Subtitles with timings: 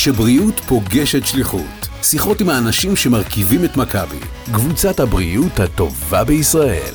[0.00, 1.88] כשבריאות פוגשת שליחות.
[2.02, 4.16] שיחות עם האנשים שמרכיבים את מכבי.
[4.52, 6.94] קבוצת הבריאות הטובה בישראל.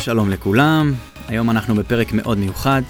[0.00, 0.92] שלום לכולם,
[1.28, 2.82] היום אנחנו בפרק מאוד מיוחד.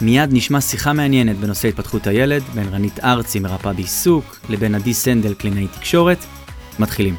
[0.00, 5.34] מיד נשמע שיחה מעניינת בנושא התפתחות הילד בין רנית ארצי מרפאה בעיסוק לבין עדי סנדל
[5.34, 6.18] קלינאי תקשורת.
[6.78, 7.16] מתחילים.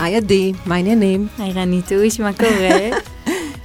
[0.00, 1.26] היי עדי, מה העניינים?
[1.38, 3.11] היי רניטוש, מה קורה?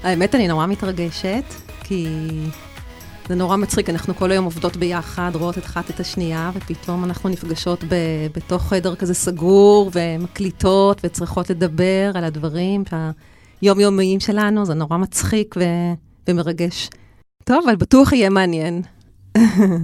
[0.07, 1.43] האמת, אני נורא מתרגשת,
[1.83, 2.07] כי
[3.29, 7.29] זה נורא מצחיק, אנחנו כל היום עובדות ביחד, רואות את אחת את השנייה, ופתאום אנחנו
[7.29, 12.83] נפגשות ב- בתוך חדר כזה סגור, ומקליטות, וצריכות לדבר על הדברים
[13.61, 15.93] היומיומיים שלנו, זה נורא מצחיק ו-
[16.29, 16.89] ומרגש.
[17.43, 18.81] טוב, אבל בטוח יהיה מעניין.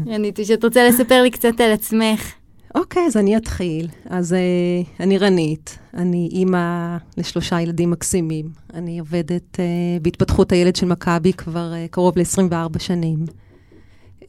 [0.08, 2.43] רניטוש, את רוצה לספר לי קצת על עצמך?
[2.76, 3.88] אוקיי, אז אני אתחיל.
[4.06, 8.50] אז uh, אני רנית, אני אימא לשלושה ילדים מקסימים.
[8.74, 13.26] אני עובדת uh, בהתפתחות הילד של מכבי כבר uh, קרוב ל-24 שנים.
[14.22, 14.26] Uh,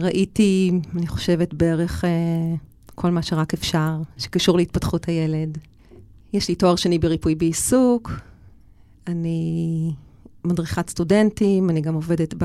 [0.00, 5.58] ראיתי, אני חושבת, בערך uh, כל מה שרק אפשר, שקשור להתפתחות הילד.
[6.32, 8.12] יש לי תואר שני בריפוי בעיסוק,
[9.06, 9.92] אני
[10.44, 12.44] מדריכת סטודנטים, אני גם עובדת ב...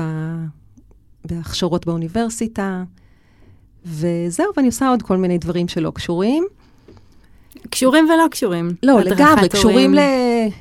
[1.24, 2.84] בהכשרות באוניברסיטה.
[3.86, 6.46] וזהו, ואני עושה עוד כל מיני דברים שלא קשורים.
[7.70, 8.70] קשורים ולא קשורים.
[8.82, 9.98] לא, לגמרי, קשורים ל...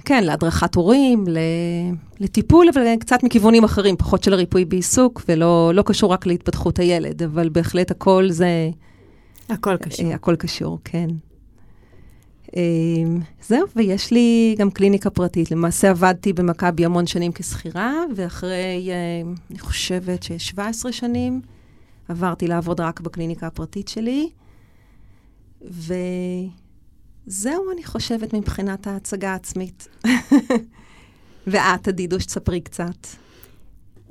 [0.06, 1.38] כן, להדרכת הורים, ל...
[2.20, 7.23] לטיפול, אבל קצת מכיוונים אחרים, פחות של הריפוי בעיסוק, ולא לא קשור רק להתפתחות הילד,
[7.23, 8.70] אבל בהחלט הכל זה...
[9.50, 10.14] הכל קשור.
[10.14, 11.08] הכל קשור, כן.
[13.48, 15.52] זהו, ויש לי גם קליניקה פרטית.
[15.52, 18.90] למעשה עבדתי במכבי המון שנים כשכירה, ואחרי,
[19.50, 21.42] אני חושבת ש-17 שנים,
[22.08, 24.30] עברתי לעבוד רק בקליניקה הפרטית שלי,
[25.61, 26.52] וזהו,
[27.73, 29.88] אני חושבת, מבחינת ההצגה העצמית.
[31.47, 33.08] ואת, עדידוש, תספרי קצת.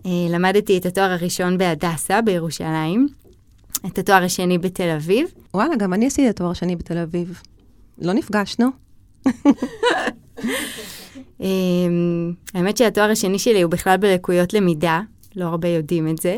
[0.04, 3.08] למדתי את התואר הראשון בהדסה בירושלים,
[3.86, 5.28] את התואר השני בתל אביב.
[5.54, 7.40] וואלה, גם אני עשיתי את התואר השני בתל אביב.
[7.98, 8.68] לא נפגשנו.
[12.54, 15.00] האמת שהתואר השני שלי הוא בכלל בלקויות למידה,
[15.36, 16.36] לא הרבה יודעים את זה.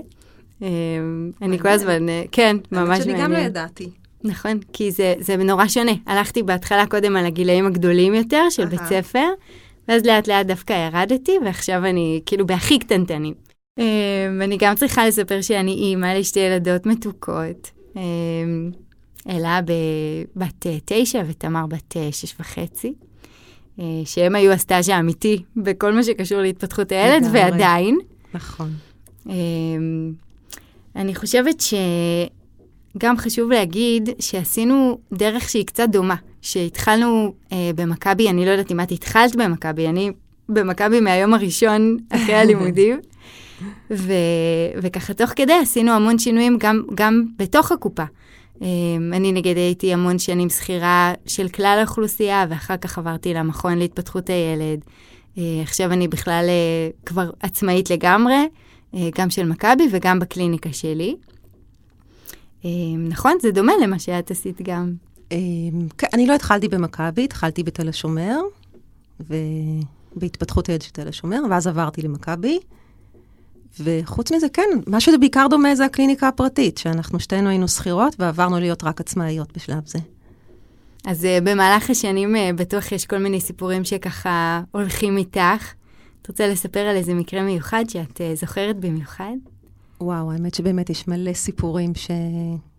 [1.43, 3.03] אני כל הזמן, כן, ממש מעניין.
[3.03, 3.91] שאני גם לא ידעתי.
[4.25, 5.93] נכון, כי זה, זה נורא שונה.
[6.07, 9.27] הלכתי בהתחלה קודם על הגילאים הגדולים יותר של בית ספר,
[9.89, 13.35] ואז לאט לאט דווקא ירדתי, ועכשיו אני כאילו בהכי קטנטנים.
[14.45, 17.71] אני גם צריכה לספר שאני אימא לשתי ילדות מתוקות.
[19.29, 19.61] אלה
[20.37, 22.93] בת תשע ותמר בת שש וחצי,
[24.05, 27.99] שהם היו הסטאז' האמיתי בכל מה שקשור להתפתחות הילד, ועדיין.
[28.35, 28.71] נכון.
[30.97, 31.63] אני חושבת
[32.97, 36.15] שגם חשוב להגיד שעשינו דרך שהיא קצת דומה.
[36.43, 40.11] שהתחלנו אה, במכבי, אני לא יודעת אם את התחלת במכבי, אני
[40.49, 43.01] במכבי מהיום הראשון אחרי הלימודים.
[43.91, 44.13] ו,
[44.83, 48.05] וככה תוך כדי עשינו המון שינויים גם, גם בתוך הקופה.
[48.63, 48.69] אה,
[49.13, 54.81] אני נגיד הייתי המון שנים שכירה של כלל האוכלוסייה, ואחר כך עברתי למכון להתפתחות הילד.
[55.39, 58.37] אה, עכשיו אני בכלל אה, כבר עצמאית לגמרי.
[59.15, 61.17] גם של מכבי וגם בקליניקה שלי.
[63.09, 63.33] נכון?
[63.43, 64.93] זה דומה למה שאת עשית גם.
[65.99, 68.41] כן, אני לא התחלתי במכבי, התחלתי בתל השומר,
[69.21, 72.59] ובהתפתחות הילד של תל השומר, ואז עברתי למכבי.
[73.81, 78.61] וחוץ מזה, כן, מה שזה בעיקר דומה זה הקליניקה הפרטית, שאנחנו שתינו היינו שכירות ועברנו
[78.61, 79.99] להיות רק עצמאיות בשלב זה.
[81.05, 85.73] אז במהלך השנים בטוח יש כל מיני סיפורים שככה הולכים איתך.
[86.27, 89.37] את רוצה לספר על איזה מקרה מיוחד שאת uh, זוכרת במיוחד?
[90.01, 92.11] וואו, האמת שבאמת יש מלא סיפורים ש...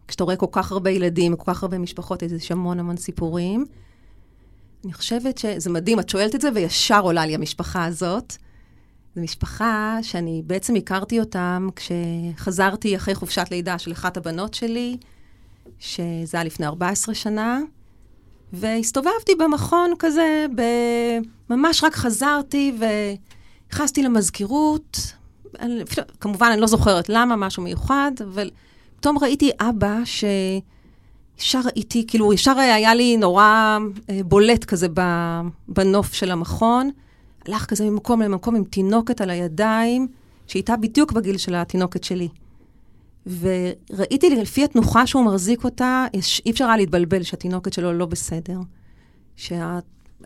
[0.08, 3.66] כשאתה רואה כל כך הרבה ילדים, כל כך הרבה משפחות, יש המון המון סיפורים.
[4.86, 8.36] אני חושבת שזה מדהים, את שואלת את זה וישר עולה לי המשפחה הזאת.
[9.16, 14.98] זו משפחה שאני בעצם הכרתי אותם כשחזרתי אחרי חופשת לידה של אחת הבנות שלי,
[15.80, 17.60] שזה היה לפני 14 שנה,
[18.54, 20.46] והסתובבתי במכון כזה.
[21.50, 22.78] ממש רק חזרתי
[23.68, 25.14] ונכנסתי למזכירות.
[25.60, 25.84] אני,
[26.20, 28.50] כמובן, אני לא זוכרת למה, משהו מיוחד, אבל
[28.96, 33.78] פתאום ראיתי אבא שישר ראיתי, כאילו, ישר היה לי נורא
[34.26, 34.88] בולט כזה
[35.68, 36.90] בנוף של המכון.
[37.48, 40.08] הלך כזה ממקום למקום עם תינוקת על הידיים,
[40.48, 42.28] שהייתה בדיוק בגיל של התינוקת שלי.
[43.26, 46.06] וראיתי לפי התנוחה שהוא מחזיק אותה,
[46.46, 48.60] אי אפשר היה להתבלבל שהתינוקת שלו לא בסדר.
[49.36, 49.80] שה...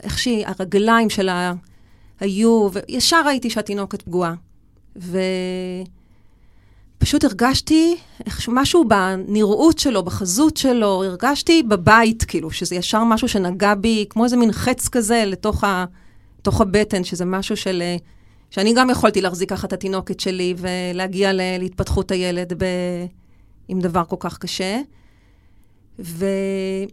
[0.03, 1.53] איך שהיא, הרגליים שלה
[2.21, 4.33] היו, וישר ראיתי שהתינוקת פגועה.
[6.97, 7.97] ופשוט הרגשתי
[8.47, 14.37] משהו בנראות שלו, בחזות שלו, הרגשתי בבית, כאילו, שזה ישר משהו שנגע בי, כמו איזה
[14.37, 15.85] מין חץ כזה לתוך ה...
[16.41, 17.83] תוך הבטן, שזה משהו של
[18.49, 22.65] שאני גם יכולתי להחזיק ככה את התינוקת שלי ולהגיע ל- להתפתחות הילד ב...
[23.67, 24.81] עם דבר כל כך קשה.
[25.99, 26.87] ואני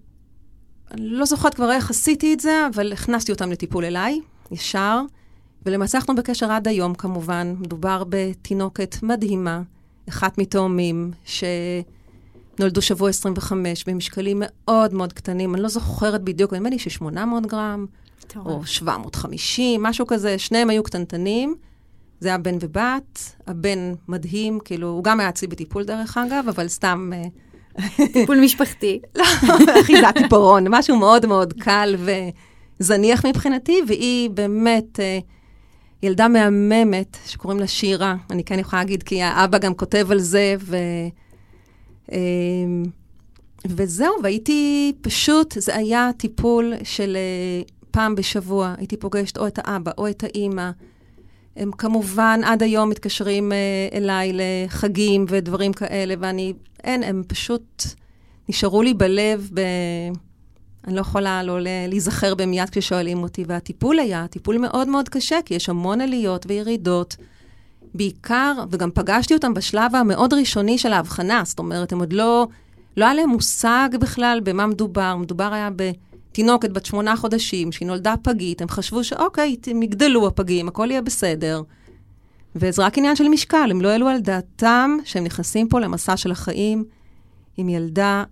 [0.97, 4.21] לא זוכרת כבר איך עשיתי את זה, אבל הכנסתי אותם לטיפול אליי,
[4.51, 5.01] ישר.
[5.69, 7.55] ולמעשה אנחנו בקשר עד היום, כמובן.
[7.59, 9.63] מדובר בתינוקת מדהימה,
[10.09, 15.55] אחת מתאומים, שנולדו שבוע 25, במשקלים מאוד מאוד קטנים.
[15.55, 17.87] אני לא זוכרת בדיוק, נדמה לי ש-800 גרם,
[18.37, 20.39] או 750, משהו כזה.
[20.39, 21.55] שניהם היו קטנטנים.
[22.21, 26.69] זה היה בן ובת, הבן מדהים, כאילו, הוא גם היה אצלי בטיפול דרך אגב, אבל
[26.69, 27.11] סתם...
[27.15, 29.01] אה, טיפול משפחתי.
[29.19, 29.25] לא,
[29.81, 31.97] אחיזת עיפרון, משהו מאוד מאוד קל
[32.81, 35.19] וזניח מבחינתי, והיא באמת אה,
[36.03, 40.55] ילדה מהממת, שקוראים לה שירה, אני כן יכולה להגיד, כי האבא גם כותב על זה,
[40.61, 40.77] ו...
[42.13, 42.19] אה,
[43.67, 47.17] וזהו, והייתי פשוט, זה היה טיפול של
[47.91, 50.71] פעם בשבוע, הייתי פוגשת או את האבא או את האימא.
[51.57, 56.53] הם כמובן עד היום מתקשרים uh, אליי לחגים ודברים כאלה, ואני,
[56.85, 57.85] אין, הם פשוט
[58.49, 59.61] נשארו לי בלב, ב...
[60.89, 61.59] אני לא יכולה לא
[61.89, 63.45] להיזכר בהם מיד כששואלים אותי.
[63.47, 67.17] והטיפול היה טיפול מאוד מאוד קשה, כי יש המון עליות וירידות.
[67.95, 72.49] בעיקר, וגם פגשתי אותם בשלב המאוד ראשוני של ההבחנה, זאת אומרת, הם עוד לא,
[72.97, 75.17] לא היה להם מושג בכלל במה מדובר.
[75.17, 75.91] מדובר היה ב...
[76.33, 81.03] תינוקת בת שמונה חודשים, שהיא נולדה פגית, הם חשבו שאוקיי, הם יגדלו הפגים, הכל יהיה
[81.03, 81.63] בסדר.
[82.57, 86.31] וזה רק עניין של משקל, הם לא העלו על דעתם שהם נכנסים פה למסע של
[86.31, 86.85] החיים
[87.57, 88.25] עם ילדה.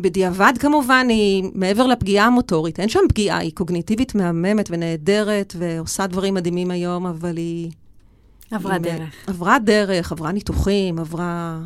[0.00, 6.34] בדיעבד כמובן, היא מעבר לפגיעה המוטורית, אין שם פגיעה, היא קוגניטיבית מהממת ונהדרת, ועושה דברים
[6.34, 7.70] מדהימים היום, אבל היא...
[8.50, 9.14] עברה היא דרך.
[9.26, 11.60] עברה דרך, עברה ניתוחים, עברה...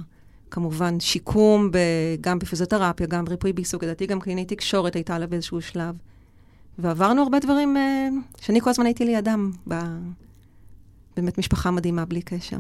[0.51, 1.79] כמובן שיקום, ב,
[2.21, 5.95] גם בפיזיותרפיה, גם בריפוי בעיסוק, לדעתי גם קלינאי תקשורת הייתה עליו באיזשהו שלב.
[6.79, 9.75] ועברנו הרבה דברים uh, שאני כל הזמן הייתי לידם, ב...
[11.17, 12.57] באמת משפחה מדהימה בלי קשר.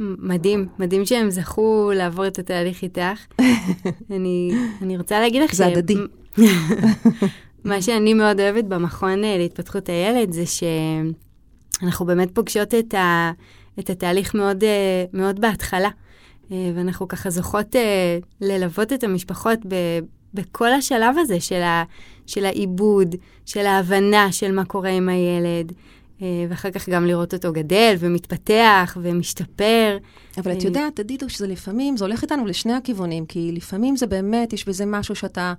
[0.00, 3.40] מדהים, מדהים שהם זכו לעבור את התהליך איתך.
[4.16, 4.50] אני,
[4.82, 5.54] אני רוצה להגיד לך ש...
[5.54, 5.96] זה הדדי.
[7.64, 10.44] מה שאני מאוד אוהבת במכון אה, להתפתחות הילד זה
[11.80, 13.32] שאנחנו באמת פוגשות את, ה,
[13.78, 15.88] את התהליך מאוד, אה, מאוד בהתחלה.
[16.52, 17.76] אה, ואנחנו ככה זוכות
[18.40, 19.74] ללוות את המשפחות ב,
[20.34, 21.84] בכל השלב הזה של, ה,
[22.26, 23.14] של העיבוד,
[23.46, 25.72] של ההבנה של מה קורה עם הילד,
[26.48, 29.98] ואחר כך גם לראות אותו גדל ומתפתח ומשתפר.
[30.38, 34.52] אבל את יודעת, תגידו שזה לפעמים, זה הולך איתנו לשני הכיוונים, כי לפעמים זה באמת,
[34.52, 35.54] יש בזה משהו שאתה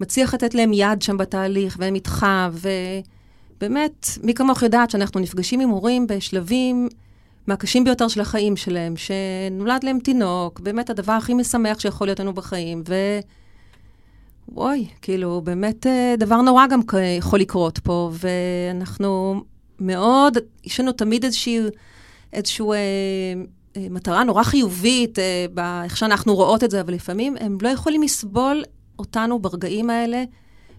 [0.00, 5.68] מצליח לתת להם יד שם בתהליך, והם איתך, ובאמת, מי כמוך יודעת שאנחנו נפגשים עם
[5.68, 6.88] הורים בשלבים
[7.46, 12.32] מהקשים ביותר של החיים שלהם, שנולד להם תינוק, באמת הדבר הכי משמח שיכול להיות לנו
[12.32, 12.94] בחיים, ו...
[14.48, 16.80] וואי, כאילו, באמת אה, דבר נורא גם
[17.18, 19.42] יכול לקרות פה, ואנחנו
[19.80, 21.60] מאוד, יש לנו תמיד איזושהי,
[22.32, 22.76] איזושהי אה,
[23.76, 28.02] אה, מטרה נורא חיובית אה, באיך שאנחנו רואות את זה, אבל לפעמים הם לא יכולים
[28.02, 28.62] לסבול
[28.98, 30.24] אותנו ברגעים האלה,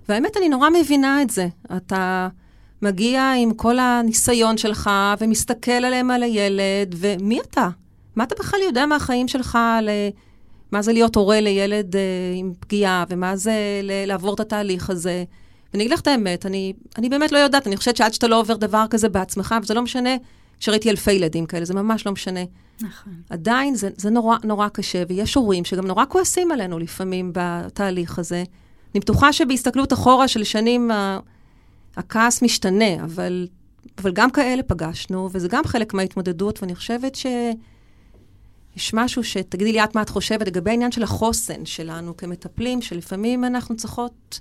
[0.10, 1.48] והאמת, אני נורא מבינה את זה.
[1.78, 2.28] אתה...
[2.82, 4.90] מגיע עם כל הניסיון שלך
[5.20, 7.70] ומסתכל עליהם על הילד, ומי אתה?
[8.16, 9.90] מה אתה בכלל יודע מהחיים שלך, ל...
[10.72, 11.98] מה זה להיות הורה לילד uh,
[12.36, 13.54] עם פגיעה, ומה זה
[14.08, 15.24] לעבור את התהליך הזה.
[15.74, 18.40] ואני אגיד לך את האמת, אני, אני באמת לא יודעת, אני חושבת שעד שאתה לא
[18.40, 20.16] עובר דבר כזה בעצמך, וזה לא משנה
[20.60, 22.40] שראיתי אלפי ילדים כאלה, זה ממש לא משנה.
[22.82, 23.14] נכון.
[23.30, 28.44] עדיין זה, זה נורא, נורא קשה, ויש הורים שגם נורא כועסים עלינו לפעמים בתהליך הזה.
[28.94, 30.92] אני בטוחה שבהסתכלות אחורה של שנים,
[31.98, 33.48] הכעס משתנה, אבל,
[33.98, 39.96] אבל גם כאלה פגשנו, וזה גם חלק מההתמודדות, ואני חושבת שיש משהו שתגידי לי את
[39.96, 44.40] מה את חושבת לגבי העניין של החוסן שלנו כמטפלים, שלפעמים אנחנו צריכות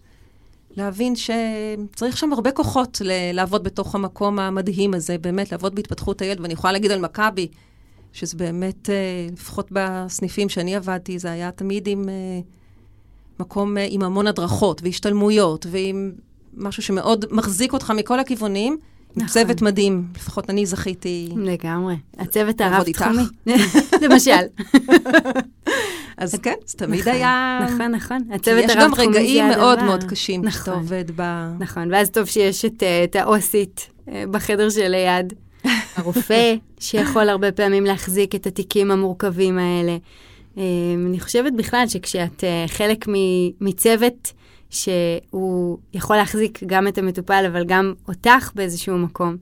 [0.77, 6.41] להבין שצריך שם הרבה כוחות ל- לעבוד בתוך המקום המדהים הזה, באמת לעבוד בהתפתחות הילד,
[6.41, 7.49] ואני יכולה להגיד על מכבי,
[8.13, 8.95] שזה באמת, אה,
[9.33, 12.15] לפחות בסניפים שאני עבדתי, זה היה תמיד עם אה,
[13.41, 16.13] מקום אה, עם המון הדרכות והשתלמויות, ועם
[16.57, 18.79] משהו שמאוד מחזיק אותך מכל הכיוונים.
[19.17, 19.29] נכון.
[19.29, 21.29] צוות מדהים, לפחות אני זכיתי.
[21.37, 21.95] לגמרי.
[22.19, 23.23] הצוות הרב-תחומי.
[24.03, 24.31] למשל.
[26.17, 27.59] אז כן, זה תמיד נכון, היה...
[27.65, 28.19] נכון, נכון.
[28.33, 28.83] הצוות הרב-תחומי זה הדבר.
[28.83, 30.51] יש גם רגעים מאוד מאוד קשים נכון.
[30.61, 31.23] כשאתה עובד ב...
[31.59, 35.33] נכון, ואז טוב שיש את, אה, את האוסית אה, בחדר שליד.
[35.97, 39.97] הרופא, שיכול הרבה פעמים להחזיק את התיקים המורכבים האלה.
[40.59, 40.63] אה,
[41.07, 43.05] אני חושבת בכלל שכשאת חלק
[43.61, 44.33] מצוות
[44.71, 49.37] שהוא יכול להחזיק גם את המטופל, אבל גם אותך באיזשהו מקום.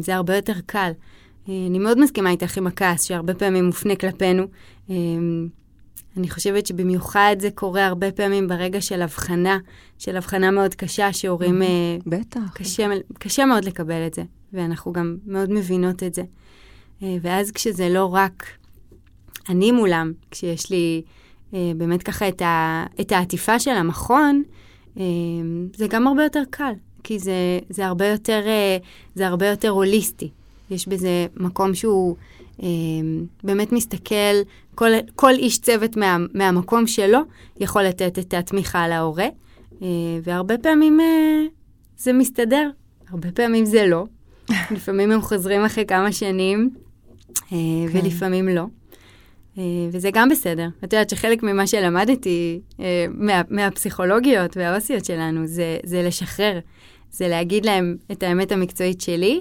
[0.00, 0.90] זה הרבה יותר קל.
[1.48, 4.46] אני מאוד מסכימה איתך עם הכעס, שהרבה פעמים מופנה כלפינו.
[6.20, 9.58] אני חושבת שבמיוחד זה קורה הרבה פעמים ברגע של הבחנה,
[9.98, 11.62] של הבחנה מאוד קשה, שהורים...
[11.62, 11.68] אה,
[12.06, 12.40] בטח.
[12.54, 12.86] קשה,
[13.18, 14.22] קשה מאוד לקבל את זה,
[14.52, 16.22] ואנחנו גם מאוד מבינות את זה.
[17.02, 18.46] אה, ואז כשזה לא רק
[19.48, 21.02] אני מולם, כשיש לי
[21.54, 24.42] אה, באמת ככה את, ה, את העטיפה של המכון,
[25.76, 26.72] זה גם הרבה יותר קל,
[27.04, 28.42] כי זה, זה, הרבה יותר,
[29.14, 30.30] זה הרבה יותר הוליסטי.
[30.70, 32.16] יש בזה מקום שהוא
[33.44, 34.34] באמת מסתכל
[34.74, 37.18] כל, כל איש צוות מה, מהמקום שלו
[37.60, 39.28] יכול לתת את התמיכה להורה,
[39.82, 39.88] אה,
[40.22, 41.42] והרבה פעמים אה,
[41.98, 42.70] זה מסתדר,
[43.08, 44.04] הרבה פעמים זה לא.
[44.76, 46.70] לפעמים הם חוזרים אחרי כמה שנים,
[47.52, 47.58] אה,
[47.92, 47.98] כן.
[47.98, 48.64] ולפעמים לא.
[49.92, 50.68] וזה גם בסדר.
[50.78, 52.60] את יודעת שחלק ממה שלמדתי
[53.10, 56.58] מה, מהפסיכולוגיות והאוסיות שלנו זה, זה לשחרר,
[57.10, 59.40] זה להגיד להם את האמת המקצועית שלי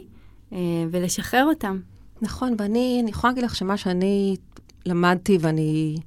[0.91, 1.79] ולשחרר אותם.
[2.21, 4.35] נכון, ואני יכולה להגיד לך שמה שאני
[4.85, 5.97] למדתי ואני...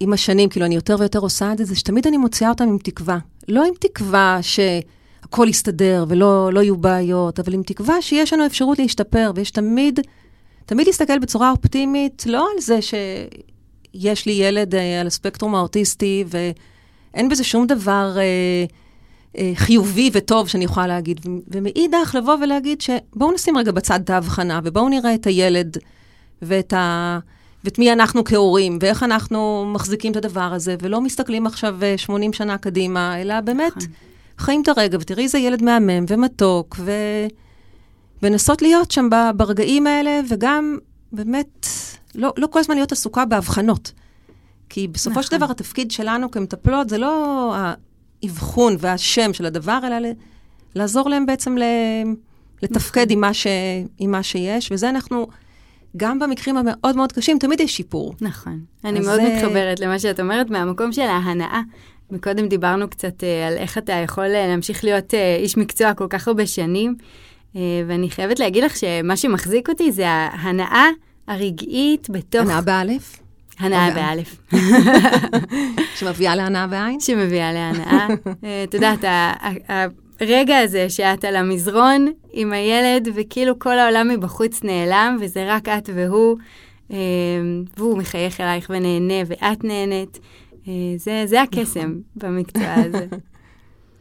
[0.00, 2.78] עם השנים, כאילו, אני יותר ויותר עושה את זה, זה שתמיד אני מוציאה אותם עם
[2.78, 3.18] תקווה.
[3.48, 8.78] לא עם תקווה שהכל יסתדר ולא לא יהיו בעיות, אבל עם תקווה שיש לנו אפשרות
[8.78, 10.00] להשתפר, ויש תמיד,
[10.66, 17.28] תמיד להסתכל בצורה אופטימית, לא על זה שיש לי ילד אה, על הספקטרום האוטיסטי, ואין
[17.28, 18.64] בזה שום דבר אה,
[19.54, 21.20] חיובי וטוב שאני יכולה להגיד.
[21.48, 25.76] ומאידך, לבוא ולהגיד שבואו נשים רגע בצד את ההבחנה, ובואו נראה את הילד
[26.42, 27.18] ואת ה...
[27.64, 32.36] ואת מי אנחנו כהורים, ואיך אנחנו מחזיקים את הדבר הזה, ולא מסתכלים עכשיו 80 אה,
[32.36, 33.88] שנה קדימה, אלא באמת נכון.
[34.38, 36.92] חיים את הרגע, ותראי איזה ילד מהמם ומתוק, ו...
[38.22, 40.78] ונסות להיות שם ברגעים האלה, וגם
[41.12, 41.66] באמת,
[42.14, 43.92] לא, לא כל הזמן להיות עסוקה בהבחנות.
[44.68, 45.22] כי בסופו נכון.
[45.22, 47.54] של דבר התפקיד שלנו כמטפלות זה לא
[48.26, 50.08] האבחון והשם של הדבר, אלא
[50.74, 51.56] לעזור להם בעצם
[52.62, 53.12] לתפקד נכון.
[53.12, 53.46] עם, מה ש,
[53.98, 55.26] עם מה שיש, וזה אנחנו...
[55.96, 58.14] גם במקרים המאוד מאוד קשים, תמיד יש שיפור.
[58.20, 58.60] נכון.
[58.84, 59.34] אני מאוד זה...
[59.34, 61.60] מתחברת למה שאת אומרת, מהמקום של ההנאה.
[62.10, 66.06] מקודם דיברנו קצת uh, על איך אתה יכול uh, להמשיך להיות uh, איש מקצוע כל
[66.10, 66.94] כך הרבה שנים,
[67.54, 67.56] uh,
[67.86, 70.86] ואני חייבת להגיד לך שמה שמחזיק אותי זה ההנאה
[71.28, 72.40] הרגעית בתוך...
[72.40, 73.20] הנאה באלף?
[73.58, 74.36] הנאה באלף.
[75.98, 77.00] שמביאה להנאה בעין?
[77.00, 78.08] שמביאה להנאה.
[78.64, 79.04] את יודעת,
[80.20, 85.90] הרגע הזה שאת על המזרון עם הילד, וכאילו כל העולם מבחוץ נעלם, וזה רק את
[85.94, 86.36] והוא,
[86.90, 86.96] אה,
[87.76, 90.18] והוא מחייך אלייך ונהנה, ואת נהנית.
[90.68, 92.36] אה, זה, זה הקסם נכון.
[92.36, 93.06] במקצוע הזה.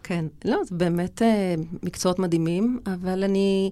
[0.03, 3.71] כן, לא, זה באמת אה, מקצועות מדהימים, אבל אני,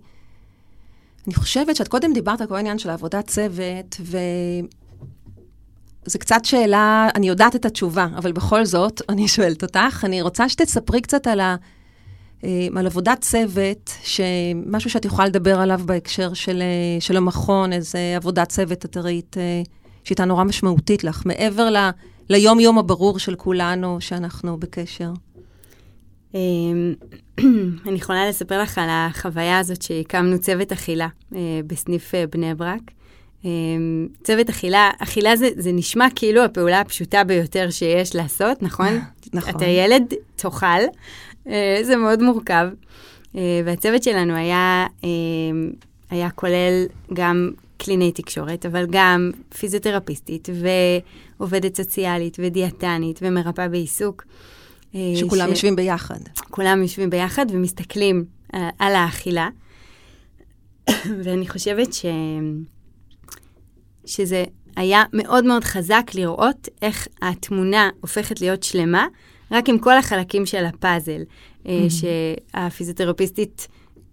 [1.27, 4.17] אני חושבת שאת קודם דיברת על כל העניין של עבודת צוות, ו...
[6.05, 10.05] זה קצת שאלה, אני יודעת את התשובה, אבל בכל זאת, אני שואלת אותך.
[10.05, 11.55] אני רוצה שתספרי קצת על ה...
[12.43, 13.91] אה, על עבודת צוות,
[14.65, 19.37] משהו שאת יכולה לדבר עליו בהקשר של, אה, של המכון, איזה עבודת צוות את ראית
[19.37, 19.61] אה,
[20.03, 21.89] שהייתה נורא משמעותית לך, מעבר ל,
[22.29, 25.11] ליום-יום הברור של כולנו שאנחנו בקשר.
[27.87, 31.07] אני יכולה לספר לך על החוויה הזאת שהקמנו צוות אכילה
[31.67, 32.81] בסניף בני ברק.
[34.23, 38.99] צוות אכילה, אכילה זה, זה נשמע כאילו הפעולה הפשוטה ביותר שיש לעשות, נכון?
[39.33, 39.55] נכון.
[39.55, 40.65] אתה ילד, תאכל,
[41.47, 42.67] אה, זה מאוד מורכב.
[43.35, 45.09] אה, והצוות שלנו היה, אה,
[46.09, 50.49] היה כולל גם קלינאי תקשורת, אבל גם פיזיותרפיסטית
[51.39, 54.23] ועובדת סוציאלית ודיאטנית ומרפאה בעיסוק.
[55.15, 55.49] שכולם ש...
[55.49, 56.19] יושבים ביחד.
[56.49, 58.25] כולם יושבים ביחד ומסתכלים
[58.79, 59.49] על האכילה.
[61.23, 62.05] ואני חושבת ש...
[64.05, 64.43] שזה
[64.75, 69.07] היה מאוד מאוד חזק לראות איך התמונה הופכת להיות שלמה
[69.51, 71.69] רק עם כל החלקים של הפאזל, mm-hmm.
[71.89, 73.67] שהפיזיותרפיסטית,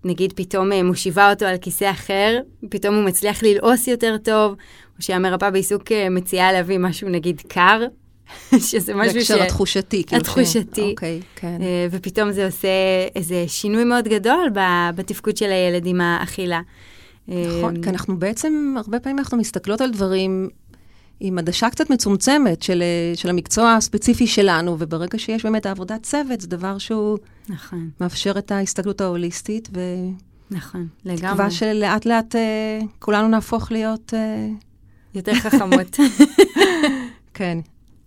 [0.05, 4.53] נגיד, פתאום אה, מושיבה אותו על כיסא אחר, פתאום הוא מצליח ללעוס יותר טוב,
[4.99, 7.83] או שהמרפאה בעיסוק אה, מציעה להביא משהו, נגיד, קר,
[8.71, 9.15] שזה משהו ש...
[9.17, 10.21] בהקשר התחושתי, כאילו.
[10.21, 10.91] התחושתי.
[10.91, 11.59] אוקיי, כן.
[11.91, 12.69] ופתאום זה עושה
[13.15, 14.51] איזה שינוי מאוד גדול
[14.95, 16.61] בתפקוד של הילד עם האכילה.
[17.31, 20.49] נכון, כי אנחנו בעצם, הרבה פעמים אנחנו מסתכלות על דברים
[21.21, 26.41] עם עדשה קצת מצומצמת של, אה, של המקצוע הספציפי שלנו, וברגע שיש באמת עבודת צוות,
[26.41, 27.19] זה דבר שהוא
[27.49, 27.91] נכון.
[28.01, 29.81] מאפשר את ההסתכלות ההוליסטית, ו...
[30.51, 31.33] נכון, לגמרי.
[31.33, 32.39] תקווה שלאט לאט uh,
[32.99, 34.15] כולנו נהפוך להיות...
[34.15, 34.65] Uh...
[35.15, 35.97] יותר חכמות.
[37.35, 37.59] כן,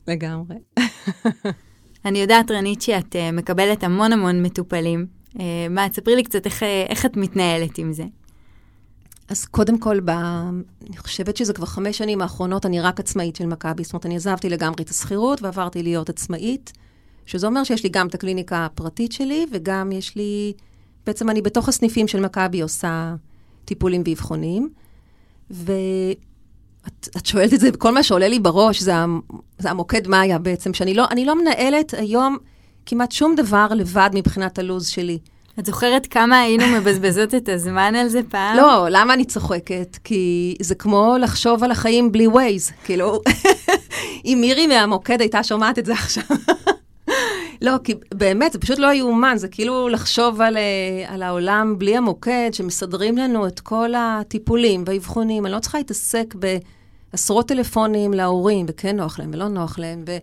[0.07, 0.55] לגמרי.
[2.05, 5.05] אני יודעת, רנית, שאת uh, מקבלת המון המון מטופלים.
[5.29, 5.39] Uh,
[5.69, 8.03] מה, תספרי לי קצת איך, איך את מתנהלת עם זה.
[9.29, 10.09] אז קודם כל, ב...
[10.09, 13.83] אני חושבת שזה כבר חמש שנים האחרונות, אני רק עצמאית של מכבי.
[13.83, 16.71] זאת אומרת, אני עזבתי לגמרי את השכירות ועברתי להיות עצמאית,
[17.25, 20.53] שזה אומר שיש לי גם את הקליניקה הפרטית שלי, וגם יש לי...
[21.05, 23.15] בעצם אני בתוך הסניפים של מכבי עושה
[23.65, 24.69] טיפולים ואבחונים.
[26.87, 28.93] את, את שואלת את זה, וכל מה שעולה לי בראש זה,
[29.59, 32.37] זה המוקד מאיה בעצם, שאני לא, לא מנהלת היום
[32.85, 35.19] כמעט שום דבר לבד מבחינת הלו"ז שלי.
[35.59, 38.57] את זוכרת כמה היינו מבזבזות את הזמן על זה פעם?
[38.57, 39.97] לא, למה אני צוחקת?
[40.03, 42.71] כי זה כמו לחשוב על החיים בלי ווייז.
[42.83, 43.21] כאילו,
[44.25, 46.23] אם מירי מהמוקד הייתה שומעת את זה עכשיו.
[47.61, 51.97] לא, כי באמת, זה פשוט לא יאומן, זה כאילו לחשוב על, אה, על העולם בלי
[51.97, 55.45] המוקד, שמסדרים לנו את כל הטיפולים והאבחונים.
[55.45, 56.35] אני לא צריכה להתעסק
[57.11, 60.17] בעשרות טלפונים להורים, וכן נוח להם ולא נוח להם, ו...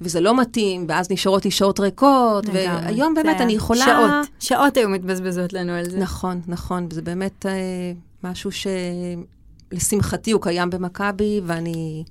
[0.00, 3.84] וזה לא מתאים, ואז נשארות לי שעות ריקות, והיום באמת אני יכולה...
[3.84, 5.98] שעות, שעות היו מתבזבזות לנו על זה.
[5.98, 7.92] נכון, נכון, וזה באמת אה,
[8.24, 8.50] משהו
[9.72, 12.04] שלשמחתי הוא קיים במכבי, ואני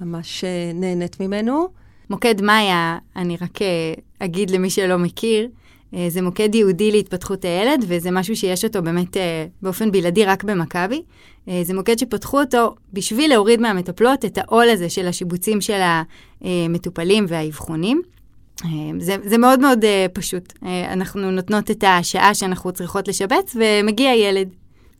[0.00, 1.68] ממש אה, נהנית ממנו.
[2.10, 5.48] מוקד מאיה, אני רק אה, אגיד למי שלא מכיר,
[5.94, 10.44] אה, זה מוקד ייעודי להתפתחות הילד, וזה משהו שיש אותו באמת אה, באופן בלעדי רק
[10.44, 11.02] במכבי.
[11.62, 15.80] זה מוקד שפתחו אותו בשביל להוריד מהמטפלות את העול הזה של השיבוצים של
[16.40, 18.02] המטופלים והאבחונים.
[18.98, 20.52] זה, זה מאוד מאוד פשוט.
[20.92, 24.48] אנחנו נותנות את השעה שאנחנו צריכות לשבץ, ומגיע ילד.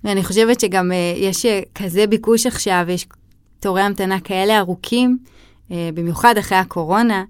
[0.04, 3.06] ואני חושבת שגם יש כזה ביקוש עכשיו, יש
[3.60, 5.18] תורי המתנה כאלה ארוכים,
[5.70, 7.24] במיוחד אחרי הקורונה,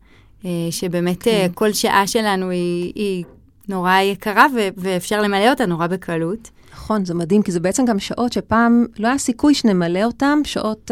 [0.71, 1.49] שבאמת כן.
[1.55, 3.25] כל שעה שלנו היא, היא
[3.69, 6.51] נורא יקרה, ו- ואפשר למלא אותה נורא בקלות.
[6.73, 10.91] נכון, זה מדהים, כי זה בעצם גם שעות שפעם לא היה סיכוי שנמלא אותן, שעות,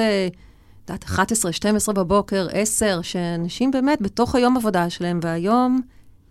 [0.84, 5.80] את יודעת, 11, 12 בבוקר, 10, שאנשים באמת בתוך היום עבודה שלהם, והיום,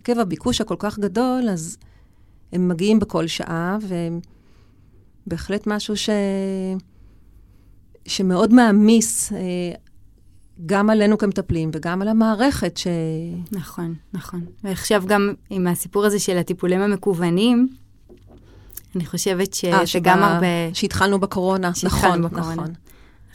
[0.01, 1.77] עקב הביקוש הכל כך גדול, אז
[2.53, 3.77] הם מגיעים בכל שעה,
[5.27, 6.09] ובהחלט משהו ש...
[8.05, 9.37] שמאוד מעמיס אה,
[10.65, 12.87] גם עלינו כמטפלים וגם על המערכת ש...
[13.51, 14.45] נכון, נכון.
[14.63, 17.67] ועכשיו גם עם הסיפור הזה של הטיפולים המקוונים,
[18.97, 20.11] אני חושבת שזה 아, שבא...
[20.11, 20.47] גם הרבה...
[20.73, 22.53] שהתחלנו בקורונה, נכון, בקורונה.
[22.53, 22.73] נכון.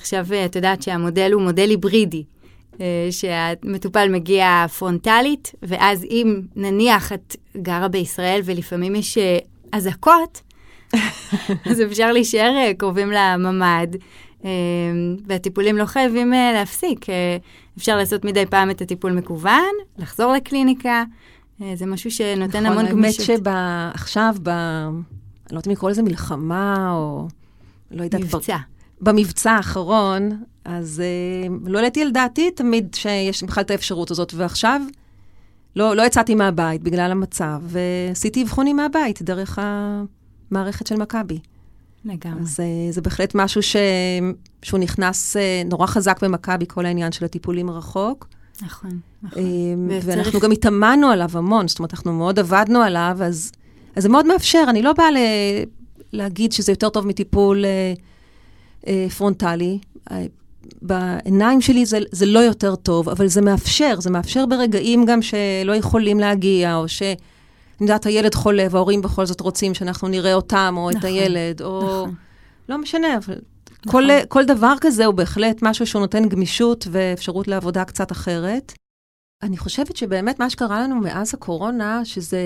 [0.00, 2.25] עכשיו, את יודעת שהמודל הוא מודל היברידי,
[2.81, 9.38] אה, שהמטופל מגיע פרונטלית, ואז אם נניח את גרה בישראל ולפעמים יש אה,
[9.73, 10.40] אזעקות,
[11.71, 13.97] אז אפשר להישאר אה, קרובים לממ"ד.
[15.26, 17.10] והטיפולים לא חייבים אה, להפסיק.
[17.10, 17.36] אה,
[17.78, 21.04] אפשר לעשות מדי פעם את הטיפול מקוון, לחזור לקליניקה,
[21.63, 23.41] אה, זה משהו שנותן נכון, המון גמישות.
[23.41, 24.34] נכון, האמת שעכשיו,
[25.52, 27.28] לא יודעת אם לקרוא לזה מלחמה, או
[27.91, 28.21] לא יודעת...
[28.21, 28.56] מבצע.
[29.00, 31.02] במבצע האחרון, אז
[31.65, 34.80] לא העליתי על דעתי תמיד שיש בכלל את האפשרות הזאת, ועכשיו
[35.76, 41.38] לא, לא יצאתי מהבית בגלל המצב, ועשיתי אבחונים מהבית דרך המערכת של מכבי.
[42.04, 42.43] לגמרי.
[42.43, 42.60] אז
[42.91, 43.76] זה בהחלט משהו ש...
[44.62, 48.28] שהוא נכנס אה, נורא חזק במכבי, כל העניין של הטיפולים מרחוק.
[48.62, 49.43] נכון, נכון.
[49.43, 50.45] אה, ואנחנו וצריך...
[50.45, 53.52] גם התאמנו עליו המון, זאת אומרת, אנחנו מאוד עבדנו עליו, אז,
[53.97, 54.65] אז זה מאוד מאפשר.
[54.69, 55.17] אני לא באה ל...
[56.13, 57.93] להגיד שזה יותר טוב מטיפול אה,
[58.87, 59.78] אה, פרונטלי.
[60.11, 60.25] אה,
[60.83, 65.76] בעיניים שלי זה, זה לא יותר טוב, אבל זה מאפשר, זה מאפשר ברגעים גם שלא
[65.76, 67.02] יכולים להגיע, או ש...
[67.02, 71.63] אני יודעת, הילד חולה וההורים בכל זאת רוצים שאנחנו נראה אותם, או נכון, את הילד,
[71.63, 71.83] או...
[71.83, 72.15] נכון.
[72.69, 73.35] לא משנה, אבל
[73.87, 74.07] נכון.
[74.07, 78.73] כל, כל דבר כזה הוא בהחלט משהו שהוא נותן גמישות ואפשרות לעבודה קצת אחרת.
[79.43, 82.39] אני חושבת שבאמת מה שקרה לנו מאז הקורונה, שזה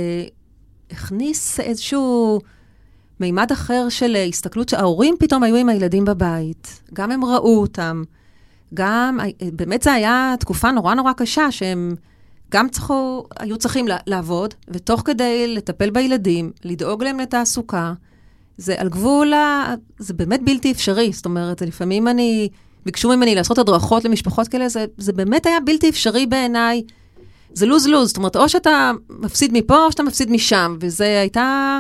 [0.90, 2.40] הכניס איזשהו
[3.20, 8.02] מימד אחר של הסתכלות, שההורים פתאום היו עם הילדים בבית, גם הם ראו אותם,
[8.74, 9.18] גם,
[9.52, 11.94] באמת זו הייתה תקופה נורא נורא קשה, שהם...
[12.50, 17.92] גם צריכו, היו צריכים לעבוד, ותוך כדי לטפל בילדים, לדאוג להם לתעסוקה,
[18.56, 19.74] זה על גבול ה...
[19.98, 21.12] זה באמת בלתי אפשרי.
[21.12, 22.48] זאת אומרת, לפעמים אני...
[22.86, 26.82] ביקשו ממני לעשות הדרכות למשפחות כאלה, זה, זה באמת היה בלתי אפשרי בעיניי.
[27.56, 31.78] זה לוז-לוז, זאת אומרת, או שאתה מפסיד מפה, או שאתה מפסיד משם, וזו הייתה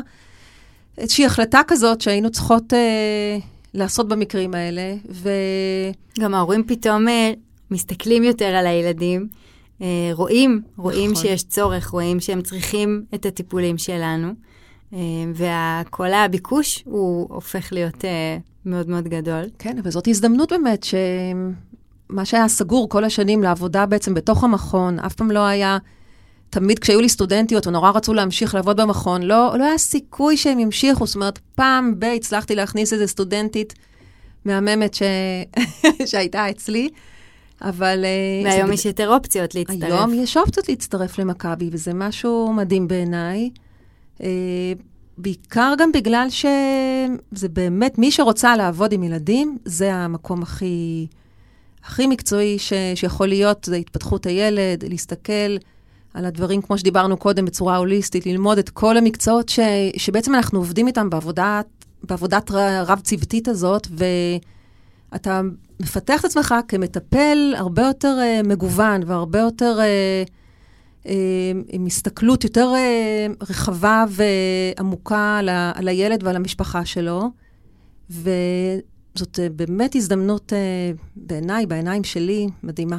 [0.98, 3.38] איזושהי החלטה כזאת שהיינו צריכות אה,
[3.74, 5.30] לעשות במקרים האלה, ו...
[6.20, 7.32] גם ההורים פתאום אה,
[7.70, 9.28] מסתכלים יותר על הילדים.
[9.82, 11.22] אה, רואים, רואים נכון.
[11.22, 14.28] שיש צורך, רואים שהם צריכים את הטיפולים שלנו,
[14.92, 14.98] אה,
[15.34, 19.44] וכל הביקוש הוא הופך להיות אה, מאוד מאוד גדול.
[19.58, 20.84] כן, אבל זאת הזדמנות באמת,
[22.10, 25.78] שמה שהיה סגור כל השנים לעבודה בעצם בתוך המכון, אף פעם לא היה...
[26.50, 31.06] תמיד כשהיו לי סטודנטיות ונורא רצו להמשיך לעבוד במכון, לא, לא היה סיכוי שהם ימשיכו.
[31.06, 33.74] זאת אומרת, פעם ב- הצלחתי להכניס איזה סטודנטית
[34.44, 35.02] מהממת ש...
[36.10, 36.88] שהייתה אצלי,
[37.62, 38.04] אבל...
[38.04, 39.82] אה, והיום יש יותר אופציות להצטרף.
[39.82, 43.50] היום יש אופציות להצטרף למכבי, וזה משהו מדהים בעיניי.
[44.22, 44.28] אה,
[45.18, 51.06] בעיקר גם בגלל שזה באמת, מי שרוצה לעבוד עם ילדים, זה המקום הכי,
[51.86, 55.56] הכי מקצועי ש, שיכול להיות, זה התפתחות הילד, להסתכל
[56.14, 59.60] על הדברים, כמו שדיברנו קודם, בצורה הוליסטית, ללמוד את כל המקצועות ש,
[59.96, 61.66] שבעצם אנחנו עובדים איתם בעבודת,
[62.02, 62.50] בעבודת
[62.86, 64.04] רב-צוותית הזאת, ו...
[65.14, 65.40] אתה
[65.80, 70.28] מפתח את עצמך כמטפל הרבה יותר uh, מגוון והרבה יותר, uh,
[71.04, 71.08] uh,
[71.68, 77.30] עם הסתכלות יותר uh, רחבה ועמוקה על, ה, על הילד ועל המשפחה שלו.
[78.10, 78.24] וזאת
[79.20, 82.98] uh, באמת הזדמנות uh, בעיניי, בעיניים שלי, מדהימה.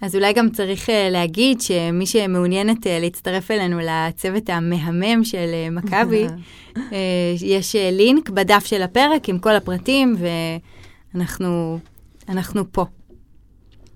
[0.00, 6.26] אז אולי גם צריך uh, להגיד שמי שמעוניינת להצטרף אלינו לצוות המהמם של מכבי,
[7.56, 10.16] יש לינק בדף של הפרק עם כל הפרטים,
[11.14, 11.78] ואנחנו
[12.28, 12.84] אנחנו פה.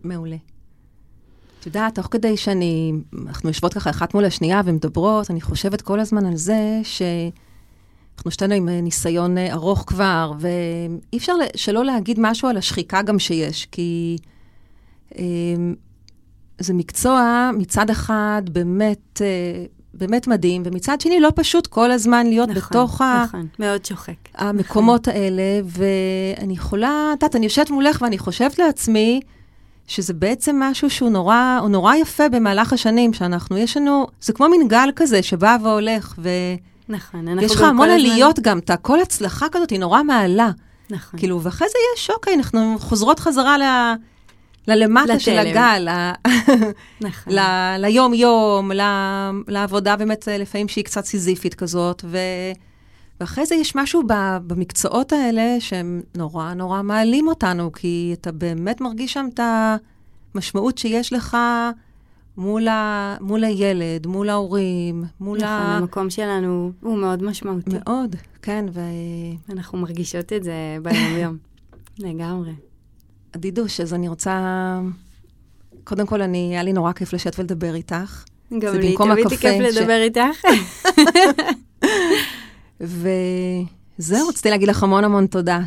[0.05, 0.37] מעולה.
[1.61, 2.93] את יודעת, תוך כדי שאני,
[3.27, 6.81] אנחנו יושבות ככה אחת מול השנייה ומדברות, אני חושבת כל הזמן על זה
[8.15, 13.67] שאנחנו שתינו עם ניסיון ארוך כבר, ואי אפשר שלא להגיד משהו על השחיקה גם שיש,
[13.67, 14.17] כי
[16.59, 22.49] זה מקצוע מצד אחד באמת, אה, באמת מדהים, ומצד שני לא פשוט כל הזמן להיות
[22.49, 23.63] נכון, בתוך נכון, ה...
[23.63, 24.15] מאוד שוחק.
[24.35, 25.21] המקומות נכון.
[25.21, 29.21] האלה, ואני יכולה, את יודעת, אני יושבת מולך ואני חושבת לעצמי,
[29.87, 34.49] שזה בעצם משהו שהוא נורא, הוא נורא יפה במהלך השנים, שאנחנו, יש לנו, זה כמו
[34.49, 36.29] מין גל כזה שבא והולך, ו...
[36.89, 40.51] נכון, יש לך המון עליות גם, אתה, כל הצלחה כזאת היא נורא מעלה.
[40.91, 41.21] נכון.
[41.21, 43.63] כאילו, ואחרי זה יש, אוקיי, אנחנו חוזרות חזרה ל...
[44.69, 45.89] ללמטה של הגל,
[47.01, 47.33] נכון.
[47.79, 48.71] ליום-יום,
[49.49, 52.19] לעבודה באמת אה, לפעמים שהיא קצת סיזיפית כזאת, ו...
[53.21, 54.03] ואחרי זה יש משהו
[54.47, 59.41] במקצועות האלה שהם נורא נורא מעלים אותנו, כי אתה באמת מרגיש שם את
[60.35, 61.37] המשמעות שיש לך
[62.37, 63.17] מול, ה...
[63.21, 65.77] מול הילד, מול ההורים, מול נכון, ה...
[65.77, 67.71] המקום שלנו הוא מאוד משמעותי.
[67.71, 68.81] מאוד, כן, ו...
[69.53, 71.37] אנחנו מרגישות את זה ביום-יום,
[72.07, 72.53] לגמרי.
[73.37, 74.81] דידוש, אז אני רוצה...
[75.85, 78.25] קודם כל, אני, היה לי נורא כיף לשבת ולדבר איתך.
[78.59, 79.79] גם לי, תמיד כיף ש...
[79.79, 80.45] לדבר איתך.
[83.99, 85.61] וזהו, רציתי להגיד לך המון המון תודה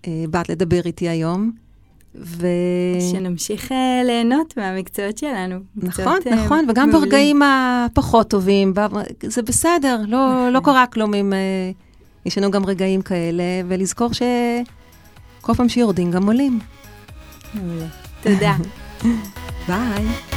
[0.00, 1.65] שבאת לדבר איתי היום.
[2.20, 2.46] ו...
[3.12, 3.74] שנמשיך uh,
[4.04, 5.56] ליהנות מהמקצועות שלנו.
[5.76, 7.10] נכון, uh, נכון, וגם מעולים.
[7.10, 8.72] ברגעים הפחות טובים,
[9.22, 10.52] זה בסדר, לא, נכון.
[10.52, 11.32] לא קרה כלום אם...
[11.32, 11.86] Uh,
[12.26, 14.22] יש לנו גם רגעים כאלה, ולזכור ש...
[15.40, 16.58] כל פעם שיורדים גם עולים.
[17.54, 17.86] מעולה.
[18.22, 18.54] תודה.
[19.68, 20.35] ביי.